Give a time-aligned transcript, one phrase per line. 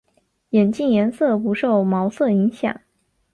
[0.49, 2.81] 眼镜颜色不受毛色影响。